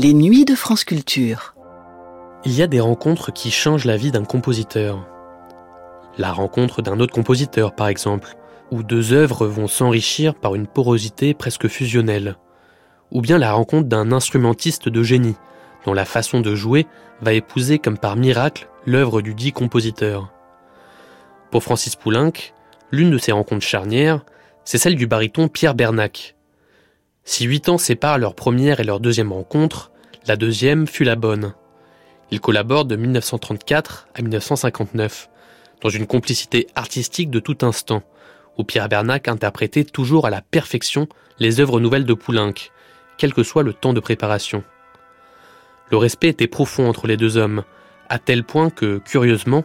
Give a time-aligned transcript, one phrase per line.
[0.00, 1.56] Les nuits de France Culture.
[2.44, 5.04] Il y a des rencontres qui changent la vie d'un compositeur.
[6.18, 8.36] La rencontre d'un autre compositeur, par exemple,
[8.70, 12.36] où deux œuvres vont s'enrichir par une porosité presque fusionnelle.
[13.10, 15.34] Ou bien la rencontre d'un instrumentiste de génie,
[15.84, 16.86] dont la façon de jouer
[17.20, 20.32] va épouser comme par miracle l'œuvre du dit compositeur.
[21.50, 22.52] Pour Francis Poulenc,
[22.92, 24.24] l'une de ces rencontres charnières,
[24.64, 26.36] c'est celle du baryton Pierre Bernac.
[27.30, 29.92] Si huit ans séparent leur première et leur deuxième rencontre,
[30.26, 31.52] la deuxième fut la bonne.
[32.30, 35.28] Ils collaborent de 1934 à 1959,
[35.82, 38.02] dans une complicité artistique de tout instant,
[38.56, 41.06] où Pierre Bernac interprétait toujours à la perfection
[41.38, 42.54] les œuvres nouvelles de Poulenc,
[43.18, 44.64] quel que soit le temps de préparation.
[45.90, 47.62] Le respect était profond entre les deux hommes,
[48.08, 49.64] à tel point que, curieusement,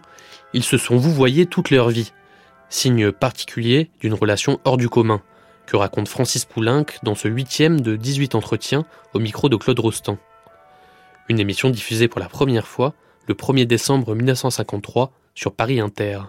[0.54, 2.12] ils se sont vouvoyés toute leur vie,
[2.68, 5.22] signe particulier d'une relation hors du commun,
[5.66, 10.18] que raconte Francis Poulenc dans ce huitième de 18 entretiens au micro de Claude Rostand.
[11.30, 12.94] Une émission diffusée pour la première fois
[13.28, 16.20] le 1er décembre 1953 sur Paris Inter.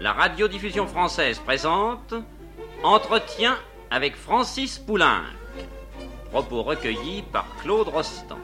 [0.00, 2.14] La radiodiffusion française présente
[2.82, 3.56] Entretien
[3.90, 5.22] avec Francis Poulenc.
[6.30, 8.38] Propos recueillis par Claude Rostand.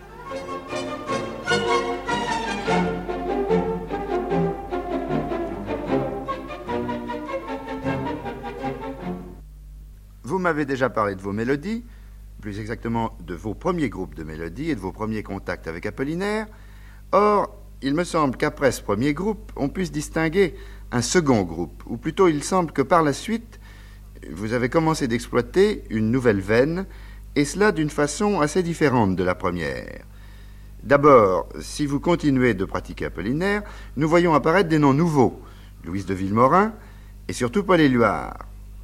[10.23, 11.85] Vous m'avez déjà parlé de vos mélodies,
[12.41, 16.47] plus exactement de vos premiers groupes de mélodies et de vos premiers contacts avec Apollinaire.
[17.13, 20.55] Or, il me semble qu'après ce premier groupe, on puisse distinguer
[20.91, 23.61] un second groupe, ou plutôt il semble que par la suite,
[24.33, 26.87] vous avez commencé d'exploiter une nouvelle veine,
[27.37, 30.05] et cela d'une façon assez différente de la première.
[30.83, 33.63] D'abord, si vous continuez de pratiquer Apollinaire,
[33.97, 35.41] nous voyons apparaître des noms nouveaux,
[35.85, 36.73] Louise de Villemorin
[37.27, 38.39] et surtout Paul Éluard.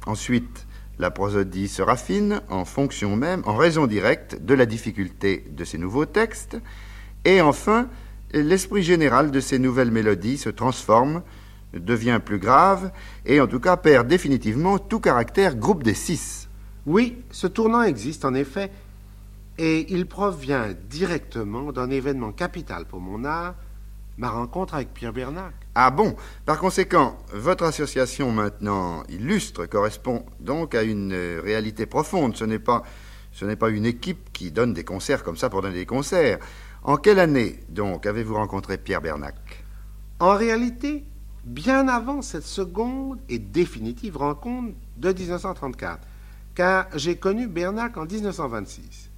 [0.05, 0.65] Ensuite,
[0.97, 5.77] la prosodie se raffine en fonction même, en raison directe de la difficulté de ces
[5.77, 6.57] nouveaux textes.
[7.23, 7.87] Et enfin,
[8.33, 11.21] l'esprit général de ces nouvelles mélodies se transforme,
[11.73, 12.91] devient plus grave
[13.25, 16.49] et en tout cas perd définitivement tout caractère groupe des six.
[16.85, 18.71] Oui, ce tournant existe en effet,
[19.57, 23.53] et il provient directement d'un événement capital pour mon art,
[24.17, 25.53] ma rencontre avec Pierre Bernac.
[25.75, 26.15] Ah bon?
[26.45, 32.35] Par conséquent, votre association maintenant illustre correspond donc à une euh, réalité profonde.
[32.35, 32.83] Ce n'est pas,
[33.31, 36.39] ce n'est pas une équipe qui donne des concerts comme ça pour donner des concerts.
[36.83, 39.63] En quelle année, donc, avez-vous rencontré Pierre Bernac?
[40.19, 41.05] En réalité,
[41.43, 45.99] bien avant cette seconde et définitive rencontre de 1934,
[46.55, 49.09] car j'ai connu Bernac en 1926.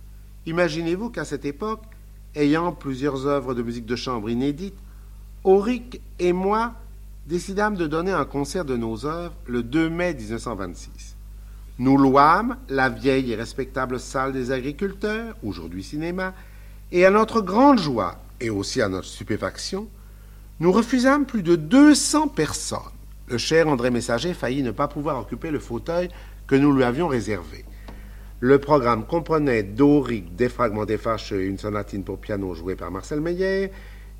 [0.46, 1.84] Imaginez-vous qu'à cette époque,
[2.36, 4.78] ayant plusieurs œuvres de musique de chambre inédites,
[5.44, 6.74] Auric et moi
[7.28, 11.16] décidâmes de donner un concert de nos œuvres le 2 mai 1926.
[11.80, 16.34] Nous louâmes la vieille et respectable salle des agriculteurs, aujourd'hui cinéma,
[16.92, 19.88] et à notre grande joie, et aussi à notre stupéfaction,
[20.60, 22.80] nous refusâmes plus de 200 personnes.
[23.28, 26.10] Le cher André Messager faillit ne pas pouvoir occuper le fauteuil
[26.48, 27.66] que nous lui avions réservé.
[28.40, 32.92] Le programme comprenait d'Auric, des fragments des fâcheux et une sonatine pour piano jouée par
[32.92, 33.72] Marcel Meyer,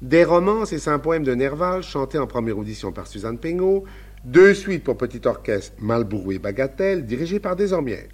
[0.02, 3.84] des romances et cinq poèmes de Nerval chantés en première audition par Suzanne Pengot,
[4.24, 8.08] deux suites pour petit orchestre Malbourou et Bagatelle dirigées par Desormières.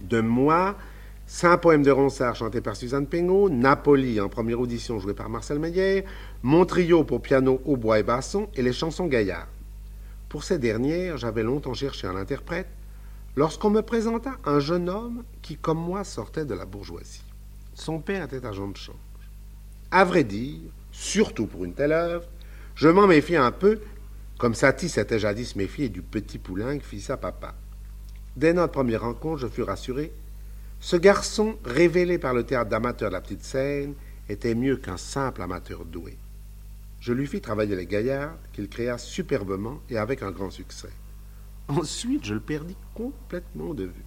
[0.00, 0.76] De moi,
[1.28, 5.58] cinq poèmes de Ronsard chantés par Suzanne Pengot, Napoli en première audition jouée par Marcel
[5.58, 6.06] Meyer,
[6.42, 9.46] mon trio pour piano, hautbois et basson et les chansons gaillardes.
[10.30, 12.68] Pour ces dernières, j'avais longtemps cherché un interprète
[13.36, 17.22] lorsqu'on me présenta un jeune homme qui, comme moi, sortait de la bourgeoisie.
[17.74, 18.96] Son père était agent de change.
[19.90, 20.60] À vrai dire,
[20.92, 22.24] surtout pour une telle œuvre,
[22.74, 23.80] je m'en méfie un peu,
[24.38, 27.54] comme Satie s'était jadis méfié du petit poulain fils à papa.
[28.34, 30.10] Dès notre première rencontre, je fus rassuré.
[30.80, 33.94] Ce garçon, révélé par le théâtre d'amateurs de la petite scène,
[34.28, 36.16] était mieux qu'un simple amateur doué.
[37.00, 40.90] Je lui fis travailler les gaillards, qu'il créa superbement et avec un grand succès.
[41.68, 44.04] Ensuite, je le perdis complètement de vue.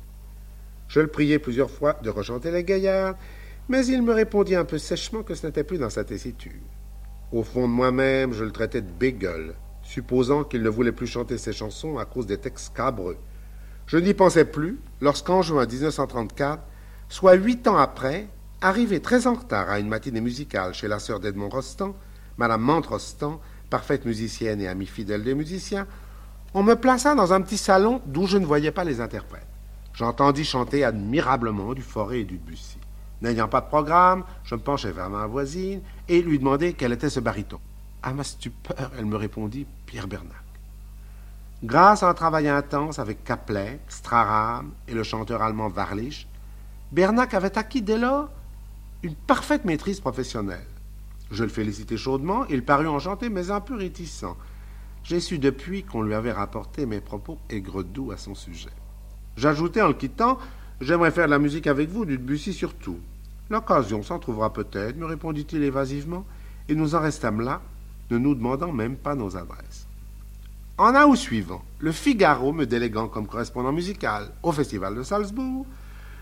[0.88, 3.16] Je le priai plusieurs fois de rechanter les gaillards,
[3.70, 6.52] mais il me répondit un peu sèchement que ce n'était plus dans sa tessiture.
[7.32, 11.38] Au fond de moi-même, je le traitais de bégueule, supposant qu'il ne voulait plus chanter
[11.38, 13.18] ses chansons à cause des textes cabreux.
[13.88, 16.64] Je n'y pensais plus lorsqu'en juin 1934,
[17.10, 18.28] soit huit ans après,
[18.62, 21.96] arrivé très en retard à une matinée musicale chez la sœur d'Edmond Rostand,
[22.38, 25.88] Madame Mante Rostand, parfaite musicienne et amie fidèle des musiciens,
[26.54, 29.48] on me plaça dans un petit salon d'où je ne voyais pas les interprètes.
[29.94, 32.78] J'entendis chanter admirablement du Forêt et du Debussy.
[33.22, 37.10] N'ayant pas de programme, je me penchai vers ma voisine et lui demandai quel était
[37.10, 37.60] ce baryton.
[38.04, 40.41] À ma stupeur, elle me répondit Pierre Bernac.
[41.64, 46.28] Grâce à un travail intense avec Kaplet, Straham et le chanteur allemand Warlich,
[46.92, 48.30] Bernac avait acquis dès lors
[49.04, 50.66] une parfaite maîtrise professionnelle.
[51.30, 54.36] Je le félicitai chaudement, il parut enchanté mais un peu réticent.
[55.04, 58.70] J'ai su depuis qu'on lui avait rapporté mes propos aigre-doux à son sujet.
[59.38, 60.40] J'ajoutai en le quittant
[60.82, 62.98] J'aimerais faire de la musique avec vous, du Debussy surtout.
[63.52, 66.26] L'occasion s'en trouvera peut-être, me répondit-il évasivement,
[66.68, 67.62] et nous en restâmes là,
[68.10, 69.88] ne nous demandant même pas nos adresses.
[70.78, 75.66] En août suivant, le Figaro me déléguant comme correspondant musical au Festival de Salzbourg,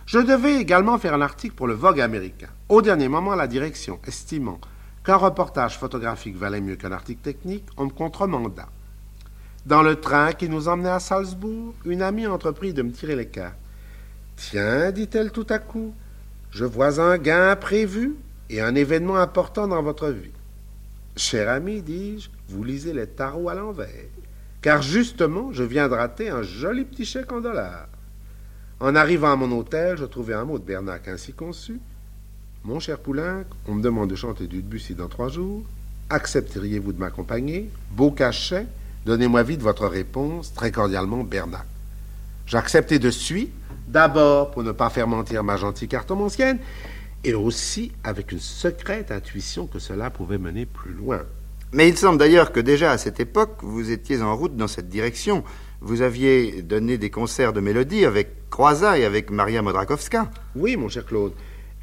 [0.05, 2.49] je devais également faire un article pour le Vogue américain.
[2.67, 4.59] Au dernier moment, la direction, estimant
[5.05, 8.67] qu'un reportage photographique valait mieux qu'un article technique, on me contremanda.
[9.65, 13.27] Dans le train qui nous emmenait à Salzbourg, une amie entreprit de me tirer les
[13.27, 13.55] cartes.
[14.35, 15.93] Tiens, dit-elle tout à coup,
[16.49, 18.15] je vois un gain imprévu
[18.49, 20.31] et un événement important dans votre vie.
[21.15, 24.07] Cher ami, dis-je, vous lisez les tarots à l'envers,
[24.61, 27.87] car justement, je viens de rater un joli petit chèque en dollars.
[28.79, 31.79] En arrivant à mon hôtel, je trouvai un mot de Bernac ainsi conçu.
[32.63, 35.63] Mon cher Poulenc, on me demande de chanter du Debussy dans trois jours.
[36.09, 37.69] Accepteriez-vous de m'accompagner?
[37.91, 38.67] Beau cachet,
[39.05, 40.53] donnez-moi vite votre réponse.
[40.53, 41.65] Très cordialement, Bernac.
[42.45, 43.53] J'acceptai de suite,
[43.87, 46.59] d'abord pour ne pas faire mentir ma gentille cartomancienne,
[47.23, 51.21] et aussi avec une secrète intuition que cela pouvait mener plus loin.
[51.71, 54.89] Mais il semble d'ailleurs que déjà à cette époque, vous étiez en route dans cette
[54.89, 55.43] direction.
[55.81, 60.31] Vous aviez donné des concerts de mélodie avec Croisa et avec Maria Modrakowska.
[60.55, 61.33] Oui, mon cher Claude.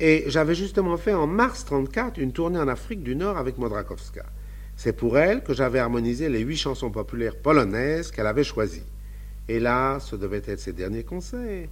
[0.01, 4.25] Et j'avais justement fait en mars 34 une tournée en Afrique du Nord avec Modrakowska.
[4.77, 8.83] C'est pour elle que j'avais harmonisé les huit chansons populaires polonaises qu'elle avait choisies.
[9.49, 11.69] Et là, ce devait être ses derniers concerts,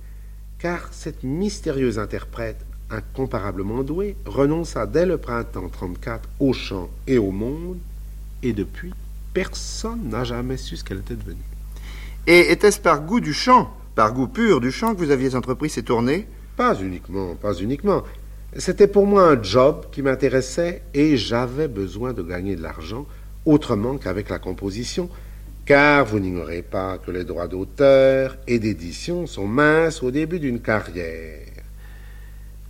[0.60, 7.32] car cette mystérieuse interprète incomparablement douée renonça dès le printemps 34 au chant et au
[7.32, 7.78] monde,
[8.44, 8.92] et depuis,
[9.32, 11.38] personne n'a jamais su ce qu'elle était devenue.
[12.26, 15.70] Et était-ce par goût du chant, par goût pur du chant que vous aviez entrepris
[15.70, 16.26] ces tournées?
[16.56, 18.02] Pas uniquement, pas uniquement.
[18.56, 23.06] C'était pour moi un job qui m'intéressait et j'avais besoin de gagner de l'argent
[23.44, 25.08] autrement qu'avec la composition,
[25.66, 30.60] car vous n'ignorez pas que les droits d'auteur et d'édition sont minces au début d'une
[30.60, 31.40] carrière.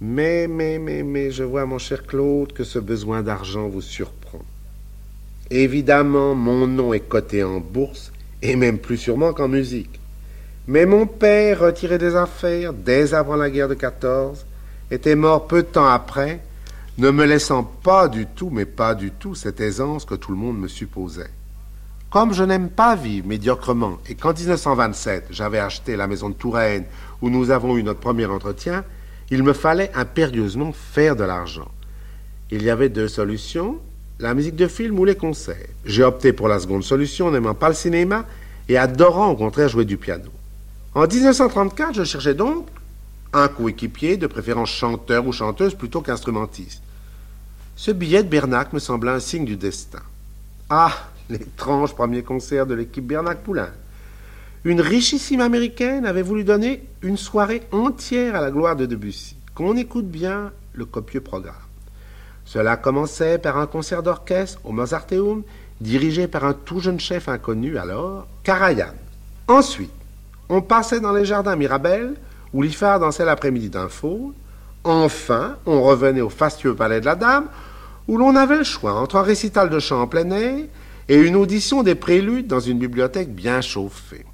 [0.01, 4.24] Mais, mais, mais, mais, je vois, mon cher Claude, que ce besoin d'argent vous surprend.
[5.55, 8.11] Évidemment, mon nom est coté en bourse,
[8.43, 10.01] et même plus sûrement qu'en musique.
[10.67, 14.47] Mais mon père, retiré des affaires dès avant la guerre de 14,
[14.91, 16.41] était mort peu de temps après,
[16.99, 20.39] ne me laissant pas du tout, mais pas du tout, cette aisance que tout le
[20.39, 21.31] monde me supposait.
[22.11, 26.85] Comme je n'aime pas vivre médiocrement et qu'en 1927 j'avais acheté la maison de Touraine
[27.23, 28.85] où nous avons eu notre premier entretien,
[29.31, 31.71] il me fallait impérieusement faire de l'argent.
[32.51, 33.79] Il y avait deux solutions,
[34.19, 35.69] la musique de film ou les concerts.
[35.85, 38.27] J'ai opté pour la seconde solution, n'aimant pas le cinéma
[38.69, 40.31] et adorant au contraire jouer du piano.
[40.95, 42.69] En 1934, je cherchais donc
[43.33, 46.83] un coéquipier, de préférence chanteur ou chanteuse plutôt qu'instrumentiste.
[47.75, 50.03] Ce billet de Bernac me sembla un signe du destin.
[50.71, 50.93] Ah,
[51.29, 53.71] l'étrange premier concert de l'équipe Bernac-Poulain.
[54.65, 59.37] Une richissime américaine avait voulu donner une soirée entière à la gloire de Debussy.
[59.55, 61.64] Qu'on écoute bien le copieux programme.
[62.45, 65.43] Cela commençait par un concert d'orchestre au Mozarteum,
[65.81, 68.95] dirigé par un tout jeune chef inconnu alors, Karajan.
[69.49, 69.93] Ensuite,
[70.49, 72.15] on passait dans les jardins Mirabel,
[72.53, 74.33] où l'IFAR dansait l'après-midi d'un faux.
[74.85, 77.47] Enfin, on revenait au fastueux palais de la Dame,
[78.07, 80.65] où l'on avait le choix entre un récital de chant en plein air
[81.09, 84.25] et une audition des préludes dans une bibliothèque bien chauffée.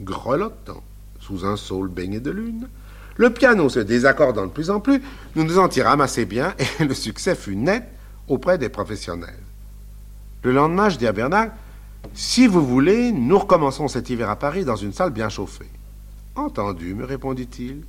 [0.00, 0.82] Grelottant,
[1.20, 2.68] sous un saule baigné de lune,
[3.16, 5.02] le piano se désaccordant de plus en plus,
[5.36, 7.84] nous nous en tirâmes assez bien et le succès fut net
[8.28, 9.42] auprès des professionnels.
[10.42, 11.48] Le lendemain, je dis à Bernard,
[12.14, 15.70] si vous voulez, nous recommençons cet hiver à Paris dans une salle bien chauffée.
[16.34, 17.82] Entendu, me répondit-il.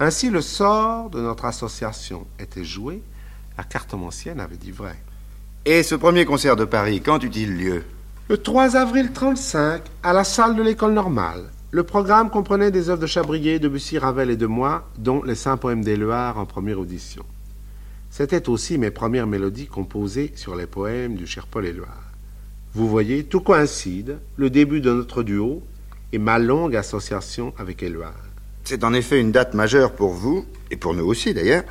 [0.00, 3.02] Ainsi le sort de notre association était joué.
[3.58, 4.96] La cartomancienne avait dit vrai.
[5.64, 7.84] Et ce premier concert de Paris, quand eut-il lieu?
[8.28, 11.50] Le 3 avril 35, à la salle de l'école normale.
[11.74, 15.34] Le programme comprenait des œuvres de Chabrier, de Bussy, Ravel et de moi, dont les
[15.34, 17.24] cinq poèmes d'Éluard en première audition.
[18.10, 22.12] C'étaient aussi mes premières mélodies composées sur les poèmes du cher Paul Éluard.
[22.74, 25.62] Vous voyez, tout coïncide, le début de notre duo
[26.12, 28.20] et ma longue association avec Éluard.
[28.64, 31.64] C'est en effet une date majeure pour vous, et pour nous aussi d'ailleurs.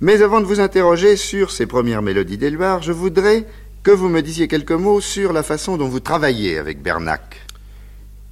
[0.00, 3.46] Mais avant de vous interroger sur ces premières mélodies d'Éluard, je voudrais
[3.84, 7.46] que vous me disiez quelques mots sur la façon dont vous travaillez avec Bernac.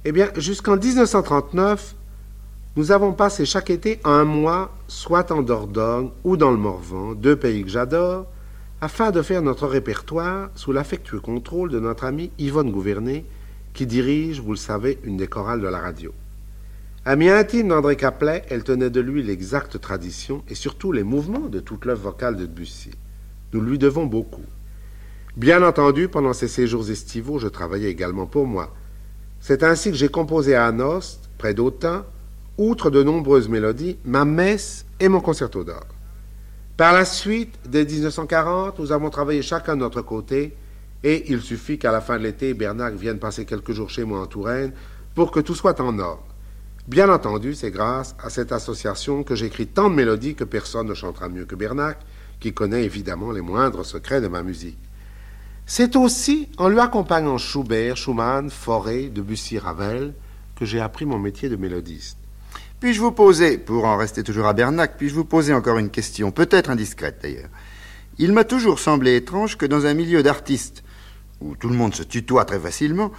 [0.05, 1.95] Eh bien, jusqu'en 1939,
[2.77, 7.35] Nous avons passé chaque été un mois, soit en Dordogne ou dans le Morvan, deux
[7.35, 8.27] pays que j'adore,
[8.79, 13.25] afin de faire notre répertoire sous l'affectueux contrôle de notre amie Yvonne Gouvernet,
[13.73, 16.13] qui dirige, vous le savez, une des chorales de la radio.
[17.03, 21.59] Amie intime d'André Caplet, elle tenait de lui l'exacte tradition et surtout les mouvements de
[21.59, 22.91] toute l'œuvre vocale de Debussy.
[23.51, 24.45] Nous lui devons beaucoup.
[25.35, 28.73] Bien entendu, pendant ces séjours estivaux, je travaillais également pour moi.
[29.39, 32.05] C'est ainsi que j'ai composé à Anost, près d'Autun,
[32.57, 35.85] outre de nombreuses mélodies, ma messe et mon concerto d'or.
[36.75, 40.55] Par la suite, dès 1940, nous avons travaillé chacun de notre côté,
[41.03, 44.19] et il suffit qu'à la fin de l'été, Bernard vienne passer quelques jours chez moi
[44.19, 44.73] en Touraine
[45.15, 46.25] pour que tout soit en ordre.
[46.87, 50.93] Bien entendu, c'est grâce à cette association que j'écris tant de mélodies que personne ne
[50.93, 51.99] chantera mieux que Bernac,
[52.39, 54.79] qui connaît évidemment les moindres secrets de ma musique.
[55.71, 60.15] C'est aussi en lui accompagnant Schubert, Schumann, Fauré, Debussy, Ravel
[60.55, 62.17] que j'ai appris mon métier de mélodiste.
[62.79, 66.31] Puis-je vous poser, pour en rester toujours à Bernac, puis-je vous poser encore une question,
[66.31, 67.51] peut-être indiscrète d'ailleurs?
[68.17, 70.83] Il m'a toujours semblé étrange que dans un milieu d'artistes,
[71.39, 73.11] où tout le monde se tutoie très facilement,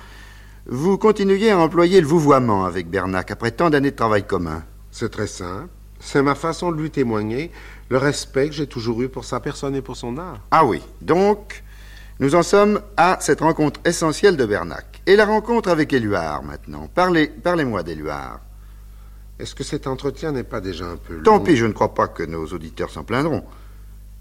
[0.67, 4.65] vous continuiez à employer le vouvoiement avec Bernac après tant d'années de travail commun.
[4.91, 5.69] C'est très simple.
[6.01, 7.53] C'est ma façon de lui témoigner
[7.91, 10.41] le respect que j'ai toujours eu pour sa personne et pour son art.
[10.51, 11.63] Ah oui, donc
[12.21, 15.03] nous en sommes à cette rencontre essentielle de Bernac.
[15.07, 16.89] Et la rencontre avec Éluard maintenant.
[16.95, 18.41] Parlez, parlez-moi d'Éluard.
[19.39, 21.23] Est-ce que cet entretien n'est pas déjà un peu long?
[21.23, 23.43] Tant pis, je ne crois pas que nos auditeurs s'en plaindront.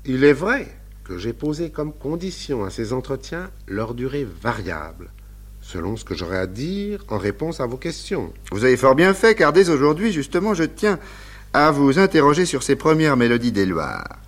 [0.06, 5.12] Il est vrai que j'ai posé comme condition à ces entretiens leur durée variable,
[5.60, 8.32] selon ce que j'aurai à dire en réponse à vos questions.
[8.54, 11.00] Vous avez fort bien fait, car dès aujourd'hui, justement, je tiens
[11.52, 14.20] à vous interroger sur ces premières mélodies d'Éluard.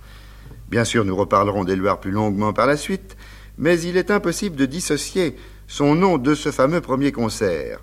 [0.68, 3.16] Bien sûr, nous reparlerons d'Éluard plus longuement par la suite,
[3.58, 7.80] mais il est impossible de dissocier son nom de ce fameux premier concert.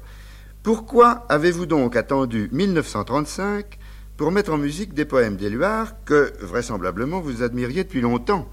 [0.63, 3.79] Pourquoi avez-vous donc attendu 1935
[4.17, 8.49] pour mettre en musique des poèmes d'Éluard que, vraisemblablement, vous admiriez depuis longtemps?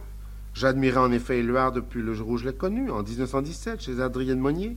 [0.54, 4.36] J'admirais en effet Éluard depuis le jour où je l'ai connu, en 1917, chez Adrien
[4.36, 4.76] Monnier,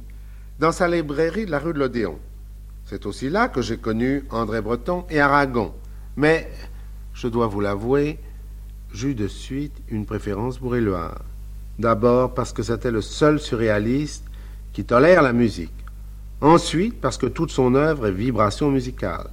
[0.59, 2.19] dans sa librairie de la rue de l'Odéon.
[2.85, 5.73] C'est aussi là que j'ai connu André Breton et Aragon.
[6.17, 6.51] Mais,
[7.13, 8.17] je dois vous l'avouer,
[8.91, 11.21] j'eus de suite une préférence pour Éluard.
[11.79, 14.25] D'abord parce que c'était le seul surréaliste
[14.73, 15.71] qui tolère la musique.
[16.41, 19.29] Ensuite parce que toute son œuvre est vibration musicale.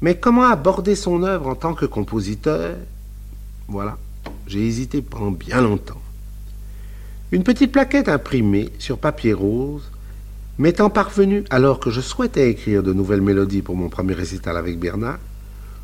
[0.00, 2.76] Mais comment aborder son œuvre en tant que compositeur?
[3.68, 3.98] Voilà,
[4.46, 6.00] j'ai hésité pendant bien longtemps.
[7.30, 9.90] Une petite plaquette imprimée sur papier rose
[10.58, 14.78] m'étant parvenue alors que je souhaitais écrire de nouvelles mélodies pour mon premier récital avec
[14.78, 15.18] Bernard,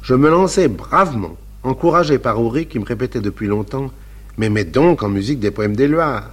[0.00, 3.90] je me lançais bravement, encouragé par Auré qui me répétait depuis longtemps
[4.36, 6.30] mais mets donc en musique des poèmes d'Éluard.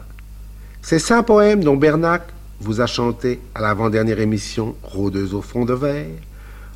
[0.82, 2.24] Ces cinq poèmes dont Bernac
[2.60, 6.08] vous a chanté à l'avant-dernière émission Rôdeuse au fond de verre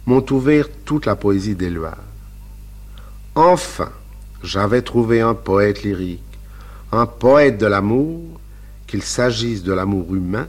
[0.05, 1.97] m'ont ouvert toute la poésie d'Éluard.
[3.35, 3.89] Enfin,
[4.43, 6.21] j'avais trouvé un poète lyrique,
[6.91, 8.21] un poète de l'amour,
[8.87, 10.47] qu'il s'agisse de l'amour humain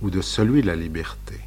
[0.00, 1.40] ou de celui de la liberté.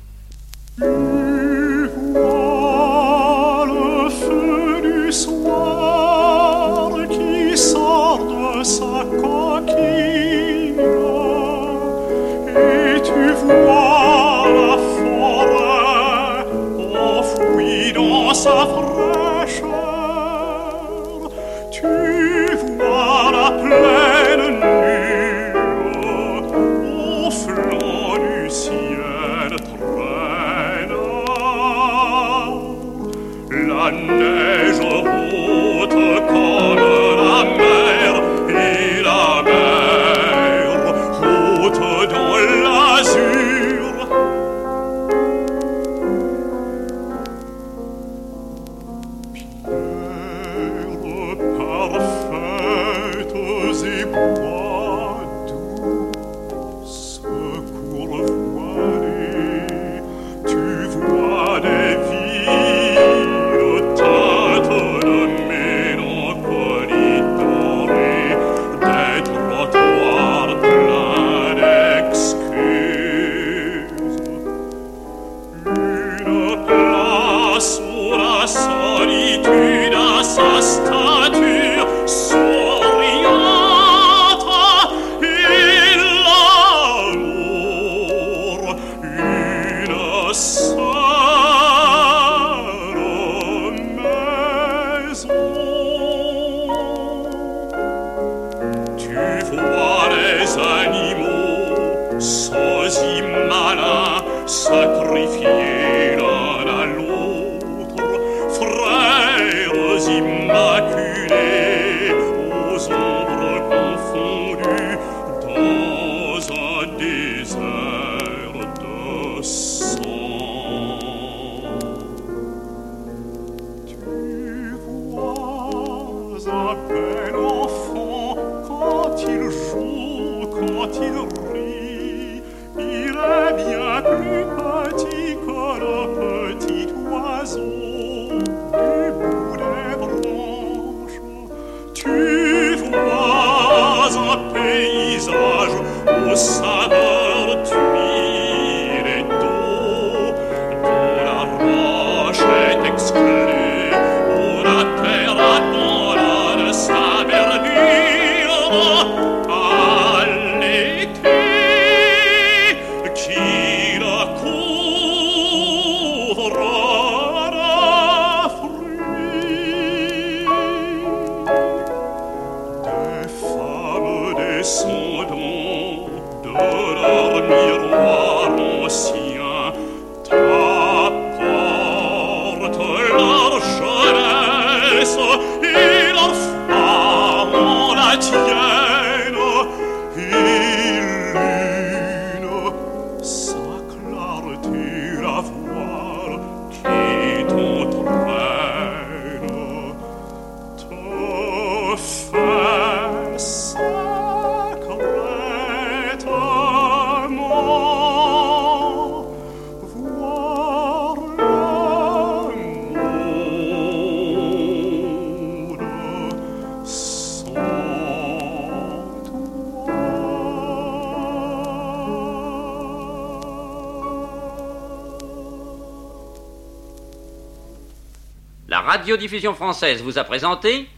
[228.97, 230.89] Radiodiffusion française vous a présenté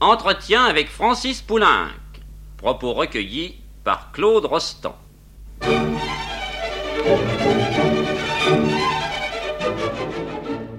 [0.00, 1.86] Entretien avec Francis Poulenc.
[2.56, 3.54] Propos recueillis
[3.84, 4.96] par Claude Rostand.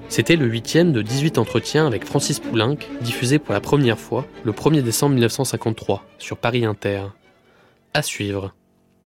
[0.09, 4.51] C'était le huitième de 18 entretiens avec Francis Poulenc, diffusé pour la première fois le
[4.51, 7.03] 1er décembre 1953 sur Paris Inter.
[7.93, 8.53] À suivre.